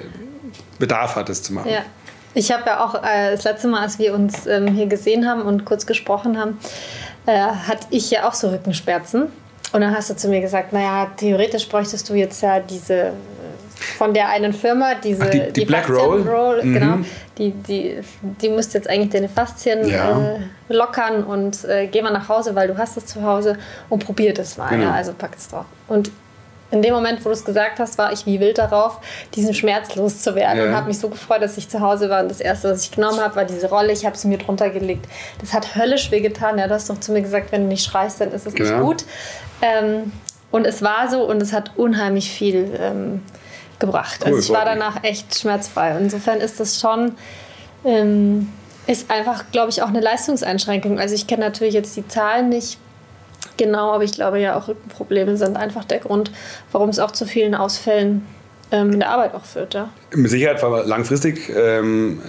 [0.79, 1.69] Bedarf hat, es zu machen.
[1.69, 1.81] Ja.
[2.38, 5.41] Ich habe ja auch äh, das letzte Mal, als wir uns ähm, hier gesehen haben
[5.43, 6.60] und kurz gesprochen haben,
[7.25, 9.27] äh, hatte ich ja auch so Rückenschmerzen.
[9.71, 13.13] Und dann hast du zu mir gesagt, naja, theoretisch bräuchtest du jetzt ja diese
[13.98, 16.74] von der einen Firma, diese Ach, die, die, die, Black Roll, Roll mhm.
[16.74, 16.98] genau,
[17.38, 20.19] die, die, die musst jetzt eigentlich deine Faszien ja.
[20.19, 20.39] äh,
[20.74, 23.58] lockern und äh, geh mal nach Hause, weil du hast es zu Hause
[23.89, 24.69] und probier das mal.
[24.69, 24.84] Genau.
[24.84, 25.65] Ja, also pack es drauf.
[25.88, 26.12] Und
[26.71, 29.00] in dem Moment, wo du es gesagt hast, war ich wie wild darauf,
[29.36, 30.69] diesen Schmerz loszuwerden ja.
[30.69, 32.21] und habe mich so gefreut, dass ich zu Hause war.
[32.21, 33.93] Und das erste, was ich genommen habe, war diese Rolle.
[33.93, 35.06] Ich habe sie mir drunter gelegt.
[35.39, 36.58] Das hat höllisch wehgetan.
[36.58, 38.69] Ja, du hast doch zu mir gesagt, wenn du nicht schreist, dann ist es genau.
[38.69, 39.06] nicht gut.
[39.62, 40.12] Ähm,
[40.52, 43.21] und es war so und es hat unheimlich viel ähm,
[43.80, 44.22] gebracht.
[44.22, 45.98] Cool, also ich war danach echt schmerzfrei.
[46.00, 47.14] Insofern ist das schon
[47.84, 48.50] ähm,
[48.88, 51.00] ist einfach, glaube ich, auch eine Leistungseinschränkung.
[51.00, 52.78] Also ich kenne natürlich jetzt die Zahlen nicht
[53.58, 56.32] Genau, aber ich glaube ja auch Rückenprobleme sind einfach der Grund,
[56.72, 58.26] warum es auch zu vielen Ausfällen
[58.72, 59.74] ähm, in der Arbeit auch führt.
[59.76, 59.90] Ja.
[60.14, 61.50] Mit Sicherheit langfristig.
[61.56, 62.22] Ähm,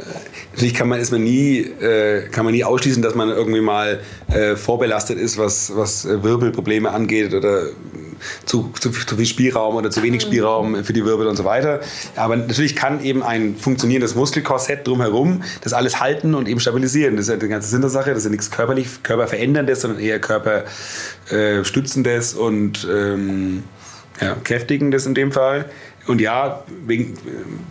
[0.52, 4.00] natürlich kann man, ist man nie, äh, kann man nie ausschließen, dass man irgendwie mal
[4.28, 7.64] äh, vorbelastet ist, was, was Wirbelprobleme angeht oder
[8.44, 10.28] zu, zu, zu, viel Spielraum oder zu wenig mhm.
[10.28, 11.80] Spielraum für die Wirbel und so weiter.
[12.16, 17.16] Aber natürlich kann eben ein funktionierendes Muskelkorsett drumherum das alles halten und eben stabilisieren.
[17.16, 18.10] Das ist ja die ganze Sinn der Sache.
[18.10, 23.64] Das ist ja nichts körperlich, körperveränderndes, sondern eher körperstützendes und ähm,
[24.20, 25.66] ja, kräftigendes in dem Fall.
[26.06, 27.16] Und ja, wegen äh,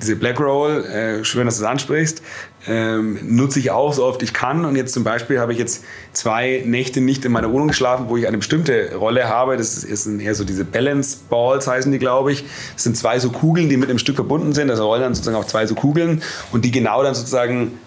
[0.01, 2.21] diese Black Roll, äh, schön, dass du es ansprichst,
[2.67, 4.65] ähm, nutze ich auch so oft ich kann.
[4.65, 8.17] Und jetzt zum Beispiel habe ich jetzt zwei Nächte nicht in meiner Wohnung geschlafen, wo
[8.17, 9.57] ich eine bestimmte Rolle habe.
[9.57, 12.43] Das ist eher so diese Balance Balls heißen die, glaube ich.
[12.73, 14.69] Das sind zwei so Kugeln, die mit einem Stück verbunden sind.
[14.69, 17.79] Also rollen dann sozusagen auf zwei so Kugeln und die genau dann sozusagen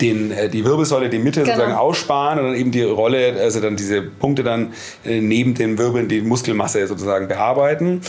[0.00, 1.54] den, äh, die Wirbelsäule, die Mitte genau.
[1.54, 4.72] sozusagen aussparen und dann eben die Rolle, also dann diese Punkte dann
[5.04, 8.00] äh, neben den Wirbeln die Muskelmasse sozusagen bearbeiten.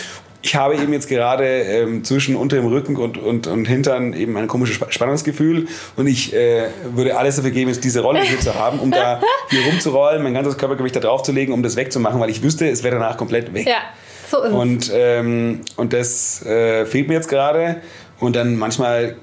[0.42, 4.48] Ich habe eben jetzt gerade ähm, zwischen unterem Rücken und, und, und Hintern eben ein
[4.48, 5.68] komisches Spannungsgefühl.
[5.96, 9.22] Und ich äh, würde alles dafür geben, jetzt diese Rolle hier zu haben, um da
[9.50, 12.68] hier rumzurollen, mein ganzes Körpergewicht da drauf zu legen, um das wegzumachen, weil ich wüsste,
[12.68, 13.68] es wäre danach komplett weg.
[13.68, 13.82] Ja,
[14.30, 17.82] so ist und, ähm, und das äh, fehlt mir jetzt gerade.
[18.20, 19.16] Und dann manchmal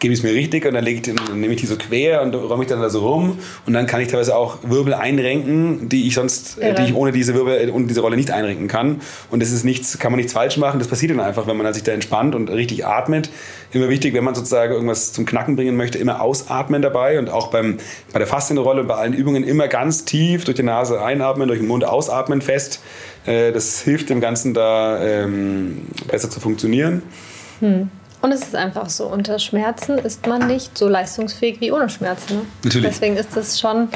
[0.00, 2.34] gebe ich es mir richtig und dann, ich, dann nehme ich die so quer und
[2.34, 6.08] räume ich dann da so rum und dann kann ich teilweise auch Wirbel einrenken, die
[6.08, 6.72] ich sonst, ja.
[6.72, 9.02] die ich ohne diese Wirbel, ohne diese Rolle nicht einrenken kann.
[9.30, 10.78] Und das ist nichts, kann man nichts falsch machen.
[10.78, 13.30] Das passiert dann einfach, wenn man sich da entspannt und richtig atmet.
[13.72, 17.48] Immer wichtig, wenn man sozusagen irgendwas zum Knacken bringen möchte, immer ausatmen dabei und auch
[17.48, 17.76] beim,
[18.12, 21.60] bei der Faszienrolle und bei allen Übungen immer ganz tief durch die Nase einatmen, durch
[21.60, 22.80] den Mund ausatmen fest.
[23.26, 27.02] Äh, das hilft dem Ganzen da ähm, besser zu funktionieren.
[27.60, 27.90] Hm.
[28.22, 32.36] Und es ist einfach so, unter Schmerzen ist man nicht so leistungsfähig wie ohne Schmerzen.
[32.36, 32.42] Ne?
[32.64, 32.88] Natürlich.
[32.88, 33.88] Deswegen ist das schon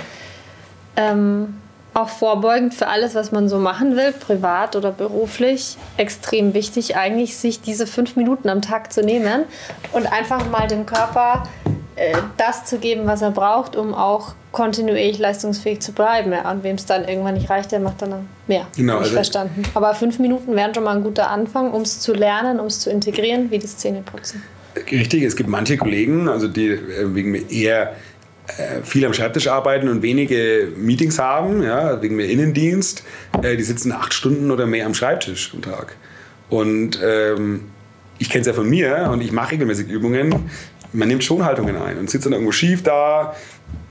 [0.96, 1.54] ähm,
[1.94, 7.36] auch vorbeugend für alles, was man so machen will, privat oder beruflich, extrem wichtig, eigentlich
[7.36, 9.44] sich diese fünf Minuten am Tag zu nehmen
[9.92, 11.44] und einfach mal dem Körper
[12.36, 16.32] das zu geben, was er braucht, um auch kontinuierlich leistungsfähig zu bleiben.
[16.32, 18.66] Ja, und wem es dann irgendwann nicht reicht, der macht dann mehr.
[18.76, 18.98] Genau.
[18.98, 19.62] Also verstanden.
[19.74, 22.80] Aber fünf Minuten wären schon mal ein guter Anfang, um es zu lernen, um es
[22.80, 24.42] zu integrieren, wie das Zähneputzen.
[24.90, 27.94] Richtig, es gibt manche Kollegen, also die äh, wegen mir eher
[28.46, 33.04] äh, viel am Schreibtisch arbeiten und wenige Meetings haben, ja, wegen mir Innendienst,
[33.42, 35.96] die sitzen acht Stunden oder mehr am Schreibtisch am Tag.
[36.50, 37.66] Und ähm,
[38.18, 40.50] ich kenne es ja von mir und ich mache regelmäßig Übungen
[40.94, 43.34] man nimmt schon Haltungen ein und sitzt dann irgendwo schief da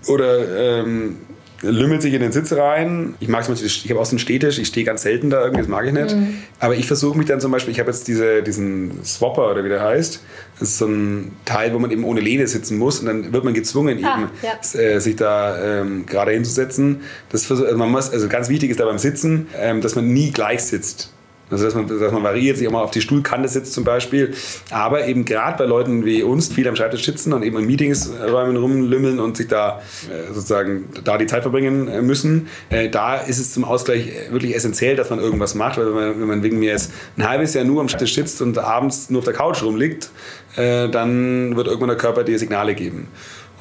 [0.07, 1.17] oder ähm,
[1.63, 3.15] lümmelt sich in den Sitz rein.
[3.19, 5.41] Ich mag zum Beispiel, ich habe auch so einen Stehtisch, ich stehe ganz selten da,
[5.41, 6.15] irgendwie, das mag ich nicht.
[6.15, 6.39] Mhm.
[6.59, 9.69] Aber ich versuche mich dann zum Beispiel, ich habe jetzt diese, diesen Swapper oder wie
[9.69, 10.21] der heißt.
[10.59, 13.43] Das ist so ein Teil, wo man eben ohne Lehne sitzen muss und dann wird
[13.43, 14.79] man gezwungen, ah, eben ja.
[14.79, 17.01] äh, sich da ähm, gerade hinzusetzen.
[17.29, 20.31] Das also man muss, also ganz wichtig ist da beim Sitzen, ähm, dass man nie
[20.31, 21.11] gleich sitzt.
[21.49, 24.33] Also dass man, dass man variiert, sich auch mal auf die Stuhlkante sitzt zum Beispiel.
[24.71, 28.57] Aber eben gerade bei Leuten wie uns, viel am Schreibtisch sitzen und eben in Meetingsräumen
[28.57, 33.39] rumlümmeln und sich da äh, sozusagen da die Zeit verbringen äh, müssen, äh, da ist
[33.39, 35.77] es zum Ausgleich wirklich essentiell, dass man irgendwas macht.
[35.77, 38.41] Weil wenn man, wenn man wegen mir jetzt ein halbes Jahr nur am Schreibtisch sitzt
[38.41, 40.09] und abends nur auf der Couch rumliegt,
[40.55, 43.07] dann wird irgendwann der Körper dir Signale geben.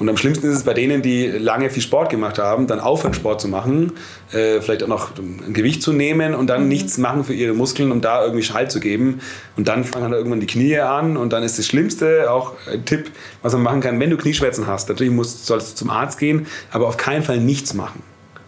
[0.03, 3.15] Und am schlimmsten ist es bei denen, die lange viel Sport gemacht haben, dann aufhören
[3.15, 3.93] Sport zu machen,
[4.33, 6.69] äh, vielleicht auch noch ein Gewicht zu nehmen und dann mhm.
[6.71, 9.21] nichts machen für ihre Muskeln, um da irgendwie Schall zu geben.
[9.57, 12.85] Und dann fangen dann irgendwann die Knie an und dann ist das Schlimmste auch ein
[12.85, 13.12] Tipp,
[13.43, 14.88] was man machen kann, wenn du Knieschmerzen hast.
[14.88, 18.03] Natürlich musst, sollst du zum Arzt gehen, aber auf keinen Fall nichts machen.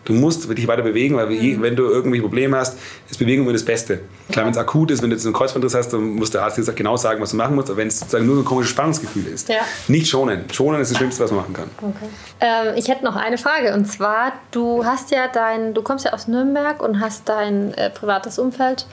[0.05, 1.63] Du musst dich weiter bewegen, weil mhm.
[1.63, 4.01] wenn du irgendwie Probleme hast, ist Bewegung immer das Beste.
[4.31, 6.59] Klar, wenn es akut ist, wenn du jetzt einen Kreuzbandriss hast, dann muss der Arzt
[6.59, 7.71] dir genau sagen, was du machen musst.
[7.71, 9.61] Aber wenn es sozusagen nur so ein komisches Spannungsgefühl ist, ja.
[9.89, 10.45] nicht schonen.
[10.53, 11.71] Schonen ist das Schlimmste, was man machen kann.
[11.81, 12.11] Okay.
[12.41, 16.13] Ähm, ich hätte noch eine Frage und zwar, du hast ja dein, du kommst ja
[16.13, 18.87] aus Nürnberg und hast dein äh, privates Umfeld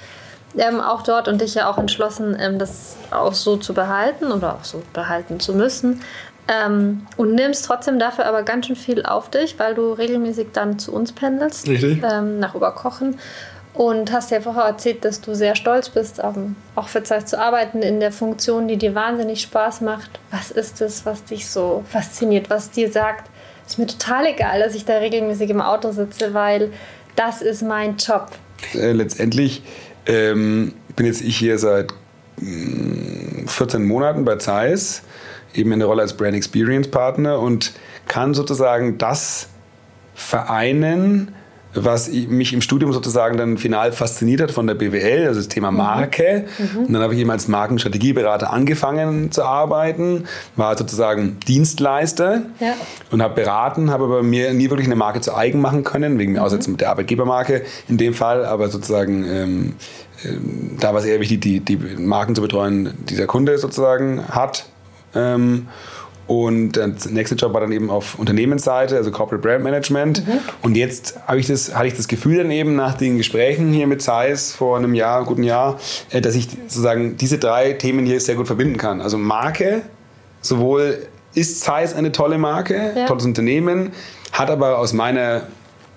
[0.58, 4.56] ähm, auch dort und dich ja auch entschlossen, ähm, das auch so zu behalten oder
[4.56, 6.02] auch so behalten zu müssen.
[6.52, 10.80] Ähm, und nimmst trotzdem dafür aber ganz schön viel auf dich, weil du regelmäßig dann
[10.80, 11.68] zu uns pendelst.
[11.68, 13.20] Ähm, nach Oberkochen.
[13.74, 17.40] Und hast ja vorher erzählt, dass du sehr stolz bist, um, auch für Zeit zu
[17.40, 20.20] arbeiten in der Funktion, die dir wahnsinnig Spaß macht.
[20.30, 23.30] Was ist es, was dich so fasziniert, was dir sagt,
[23.66, 26.74] ist mir total egal, dass ich da regelmäßig im Auto sitze, weil
[27.16, 28.32] das ist mein Job.
[28.74, 29.64] Äh, letztendlich
[30.06, 31.94] ähm, bin jetzt ich hier seit
[32.42, 35.04] mh, mm, 14 Monaten bei Zeiss
[35.54, 37.74] eben in der Rolle als Brand Experience Partner und
[38.08, 39.48] kann sozusagen das
[40.14, 41.34] vereinen,
[41.74, 45.72] was mich im Studium sozusagen dann final fasziniert hat von der BWL, also das Thema
[45.72, 45.78] mhm.
[45.78, 46.46] Marke.
[46.58, 46.86] Mhm.
[46.86, 52.74] Und dann habe ich eben als Markenstrategieberater angefangen zu arbeiten, war sozusagen Dienstleister ja.
[53.10, 56.34] und habe beraten, habe aber mir nie wirklich eine Marke zu eigen machen können, wegen
[56.34, 56.40] mhm.
[56.40, 59.74] Aussetzen mit der Arbeitgebermarke in dem Fall, aber sozusagen ähm,
[60.26, 64.28] ähm, da war es eher wichtig, die, die Marken zu betreuen, die der Kunde sozusagen
[64.30, 64.66] hat
[65.16, 65.68] ähm,
[66.32, 70.26] und der nächste Job war dann eben auf Unternehmensseite, also Corporate Brand Management.
[70.26, 70.40] Mhm.
[70.62, 74.02] Und jetzt ich das, hatte ich das Gefühl dann eben nach den Gesprächen hier mit
[74.02, 75.78] Zeiss vor einem Jahr, guten Jahr,
[76.10, 79.02] äh, dass ich sozusagen diese drei Themen hier sehr gut verbinden kann.
[79.02, 79.82] Also Marke,
[80.40, 81.00] sowohl
[81.34, 83.08] ist Zeiss eine tolle Marke, ja.
[83.08, 83.92] tolles Unternehmen,
[84.32, 85.48] hat aber aus meiner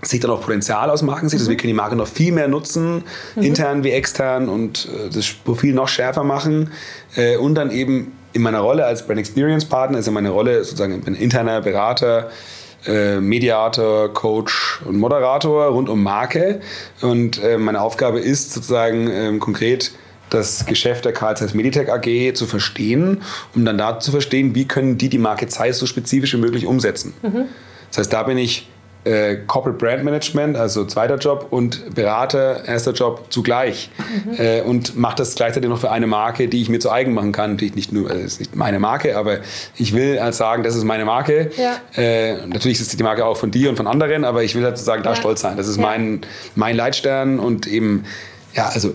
[0.02, 1.40] Sicht dann auch Potenzial aus Markensicht.
[1.40, 1.42] Mhm.
[1.42, 3.04] Also wir können die Marke noch viel mehr nutzen,
[3.36, 3.42] mhm.
[3.42, 6.72] intern wie extern und äh, das Profil noch schärfer machen
[7.14, 10.62] äh, und dann eben in meiner Rolle als Brand Experience Partner ist ja meine Rolle
[10.64, 12.30] sozusagen ein interner Berater,
[12.86, 16.60] äh, Mediator, Coach und Moderator rund um Marke.
[17.00, 19.92] Und äh, meine Aufgabe ist sozusagen ähm, konkret
[20.30, 23.22] das Geschäft der Carl Zeiss Meditech AG zu verstehen,
[23.54, 26.66] um dann da zu verstehen, wie können die die Marke Zeiss so spezifisch wie möglich
[26.66, 27.14] umsetzen.
[27.22, 27.44] Mhm.
[27.90, 28.68] Das heißt, da bin ich
[29.04, 33.90] äh, Corporate Brand Management, also zweiter Job, und Berater, erster Job zugleich.
[34.24, 34.34] Mhm.
[34.38, 37.32] Äh, und mache das gleichzeitig noch für eine Marke, die ich mir zu eigen machen
[37.32, 37.52] kann.
[37.52, 39.38] Natürlich nicht nur, also ist nicht meine Marke, aber
[39.76, 41.50] ich will halt sagen, das ist meine Marke.
[41.56, 41.76] Ja.
[42.00, 44.76] Äh, natürlich ist die Marke auch von dir und von anderen, aber ich will halt
[44.76, 45.16] sozusagen da ja.
[45.16, 45.56] stolz sein.
[45.56, 45.82] Das ist ja.
[45.82, 46.22] mein,
[46.54, 48.04] mein Leitstern und eben,
[48.54, 48.94] ja, also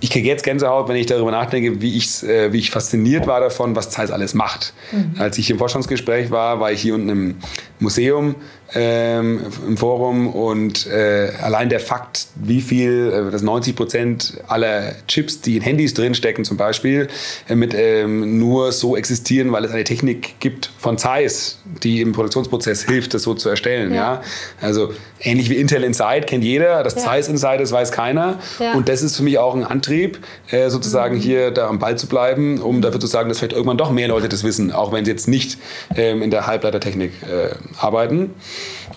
[0.00, 3.40] ich kriege jetzt Gänsehaut, wenn ich darüber nachdenke, wie, ich's, äh, wie ich fasziniert war
[3.40, 4.74] davon, was Zeiss alles macht.
[4.90, 5.14] Mhm.
[5.18, 7.36] Als ich im Vorstandsgespräch war, war ich hier unten im
[7.78, 8.34] Museum
[8.74, 14.94] ähm, im Forum und äh, allein der Fakt, wie viel, äh, dass 90 Prozent aller
[15.08, 17.08] Chips, die in Handys drinstecken zum Beispiel,
[17.48, 22.12] äh, mit, ähm, nur so existieren, weil es eine Technik gibt von Zeiss, die im
[22.12, 23.92] Produktionsprozess hilft, das so zu erstellen.
[23.92, 24.14] Ja.
[24.14, 24.22] ja?
[24.60, 27.02] Also ähnlich wie Intel Inside kennt jeder, das ja.
[27.02, 28.38] Zeiss Inside ist, weiß keiner.
[28.58, 28.74] Ja.
[28.74, 30.18] Und das ist für mich auch ein Antrieb,
[30.50, 31.20] äh, sozusagen mhm.
[31.20, 34.08] hier da am Ball zu bleiben, um dafür zu sagen, dass vielleicht irgendwann doch mehr
[34.08, 35.58] Leute das wissen, auch wenn sie jetzt nicht
[35.94, 38.30] ähm, in der Halbleitertechnik äh, arbeiten.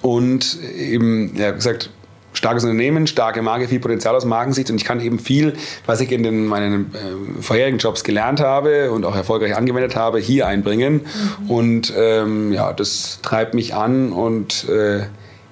[0.06, 1.90] Und eben, ja, gesagt,
[2.34, 5.54] starkes Unternehmen, starke Marke, viel Potenzial aus Markensicht und ich kann eben viel,
[5.88, 10.20] was ich in den, meinen äh, vorherigen Jobs gelernt habe und auch erfolgreich angewendet habe,
[10.20, 11.08] hier einbringen.
[11.42, 11.50] Mhm.
[11.50, 15.08] Und ähm, ja, das treibt mich an und äh,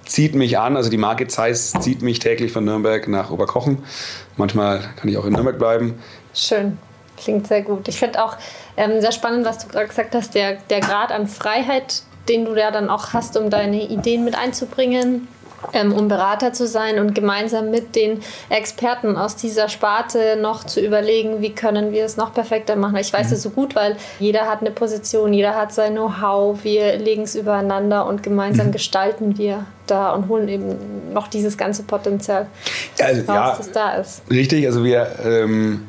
[0.06, 0.78] zieht mich an.
[0.78, 3.80] Also die Marke Zeiss zieht mich täglich von Nürnberg nach Oberkochen.
[4.38, 5.96] Manchmal kann ich auch in Nürnberg bleiben.
[6.36, 6.78] Schön.
[7.18, 7.88] Klingt sehr gut.
[7.88, 8.38] Ich finde auch
[8.78, 12.56] ähm, sehr spannend, was du gerade gesagt hast, der, der Grad an Freiheit, den du
[12.56, 15.28] ja dann auch hast, um deine Ideen mit einzubringen,
[15.72, 20.82] ähm, um Berater zu sein und gemeinsam mit den Experten aus dieser Sparte noch zu
[20.82, 22.98] überlegen, wie können wir es noch perfekter machen.
[22.98, 23.34] Ich weiß mhm.
[23.34, 27.36] es so gut, weil jeder hat eine Position, jeder hat sein Know-how, wir legen es
[27.36, 28.72] übereinander und gemeinsam mhm.
[28.72, 32.48] gestalten wir da und holen eben noch dieses ganze Potenzial
[33.02, 34.22] also, raus, ja, das da ist.
[34.30, 35.88] Richtig, also wir ähm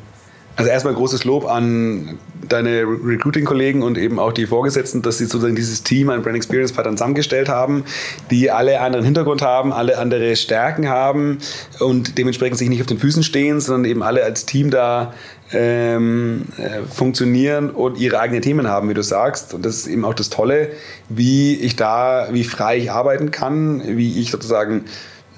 [0.57, 2.19] also erstmal großes Lob an
[2.49, 6.73] deine Recruiting-Kollegen und eben auch die Vorgesetzten, dass sie sozusagen dieses Team an Brand Experience
[6.73, 7.85] Partnern zusammengestellt haben,
[8.31, 11.39] die alle anderen Hintergrund haben, alle andere Stärken haben
[11.81, 15.15] und dementsprechend sich nicht auf den Füßen stehen, sondern eben alle als Team da
[15.53, 19.55] ähm, äh, funktionieren und ihre eigenen Themen haben, wie du sagst.
[19.55, 20.71] Und das ist eben auch das Tolle,
[21.09, 24.85] wie ich da, wie frei ich arbeiten kann, wie ich sozusagen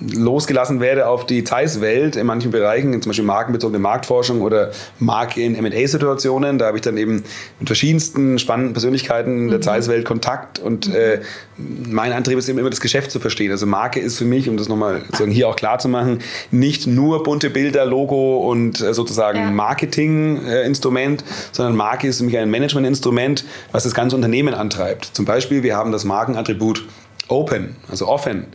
[0.00, 5.54] losgelassen werde auf die Zeiss-Welt in manchen Bereichen, zum Beispiel markenbezogene Marktforschung oder Marke in
[5.54, 6.58] M&A-Situationen.
[6.58, 7.24] Da habe ich dann eben
[7.58, 9.62] mit verschiedensten spannenden Persönlichkeiten der mhm.
[9.62, 11.20] Zeiss-Welt Kontakt und äh,
[11.56, 13.50] mein Antrieb ist eben immer das Geschäft zu verstehen.
[13.50, 16.18] Also Marke ist für mich, um das nochmal hier auch klar zu machen,
[16.50, 19.50] nicht nur bunte Bilder, Logo und äh, sozusagen ja.
[19.50, 25.06] Marketing-Instrument, sondern Marke ist für mich ein Management-Instrument, was das ganze Unternehmen antreibt.
[25.06, 26.86] Zum Beispiel, wir haben das Markenattribut
[27.28, 28.46] Open, also offen.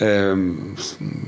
[0.00, 0.76] Ähm,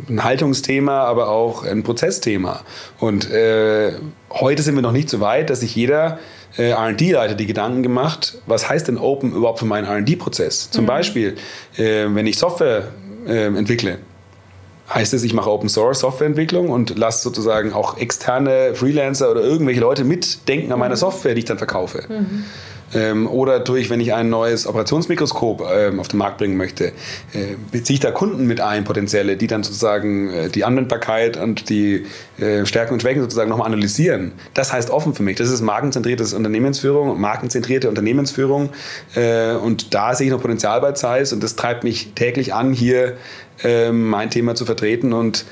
[0.08, 2.62] ein Haltungsthema, aber auch ein Prozessthema.
[2.98, 3.92] Und äh,
[4.30, 6.18] heute sind wir noch nicht so weit, dass sich jeder
[6.56, 10.70] äh, RD-Leiter die Gedanken gemacht, was heißt denn Open überhaupt für meinen RD-Prozess?
[10.70, 10.88] Zum mhm.
[10.88, 11.36] Beispiel,
[11.76, 12.88] äh, wenn ich Software
[13.26, 13.98] äh, entwickle,
[14.92, 19.80] heißt es, ich mache Open Source Softwareentwicklung und lasse sozusagen auch externe Freelancer oder irgendwelche
[19.80, 21.00] Leute mitdenken an meiner mhm.
[21.00, 22.04] Software, die ich dann verkaufe.
[22.08, 22.44] Mhm.
[22.94, 26.92] Ähm, oder durch, wenn ich ein neues Operationsmikroskop ähm, auf den Markt bringen möchte,
[27.32, 31.68] äh, beziehe ich da Kunden mit ein, potenzielle, die dann sozusagen äh, die Anwendbarkeit und
[31.68, 32.06] die
[32.38, 34.32] äh, Stärken und Schwächen sozusagen nochmal analysieren.
[34.54, 35.36] Das heißt offen für mich.
[35.36, 38.70] Das ist markenzentriertes Unternehmensführung, markenzentrierte Unternehmensführung.
[39.62, 43.16] Und da sehe ich noch Potenzial bei Zeiss und das treibt mich täglich an, hier
[43.64, 45.44] ähm, mein Thema zu vertreten und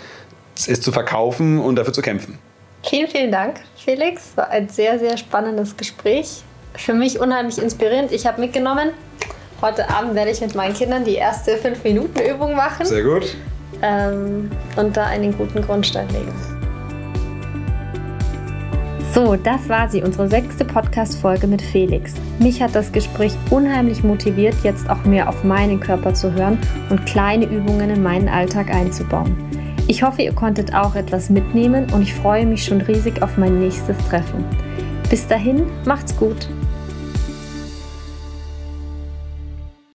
[0.66, 2.38] es zu verkaufen und dafür zu kämpfen.
[2.82, 4.36] Vielen, vielen Dank, Felix.
[4.36, 6.42] War ein sehr, sehr spannendes Gespräch
[6.76, 8.12] für mich unheimlich inspirierend.
[8.12, 8.90] Ich habe mitgenommen,
[9.62, 12.86] heute Abend werde ich mit meinen Kindern die erste 5-Minuten-Übung machen.
[12.86, 13.34] Sehr gut.
[13.82, 16.53] Ähm, und da einen guten Grundstein legen.
[19.14, 22.14] So, das war sie, unsere sechste Podcast-Folge mit Felix.
[22.40, 26.58] Mich hat das Gespräch unheimlich motiviert, jetzt auch mehr auf meinen Körper zu hören
[26.90, 29.36] und kleine Übungen in meinen Alltag einzubauen.
[29.86, 33.60] Ich hoffe, ihr konntet auch etwas mitnehmen und ich freue mich schon riesig auf mein
[33.60, 34.44] nächstes Treffen.
[35.08, 36.48] Bis dahin, macht's gut!